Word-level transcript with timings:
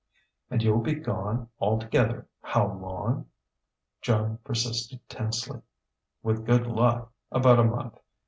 "And 0.49 0.63
you'll 0.63 0.81
be 0.81 0.95
gone, 0.95 1.49
altogether, 1.59 2.27
how 2.41 2.65
long?" 2.73 3.27
Joan 4.01 4.39
persisted 4.43 5.07
tensely. 5.07 5.61
"With 6.23 6.43
good 6.43 6.65
luck, 6.65 7.13
about 7.31 7.59
a 7.59 7.63
month. 7.65 7.99